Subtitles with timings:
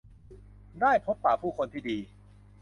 [0.81, 1.97] ได้พบปะผู้คนที่ดี